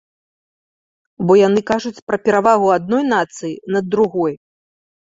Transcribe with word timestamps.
Бо 1.25 1.33
яны 1.47 1.61
кажуць 1.71 2.03
пра 2.09 2.21
перавагу 2.25 2.75
адной 2.81 3.03
нацыі 3.15 3.57
над 3.79 3.85
другой. 3.97 4.33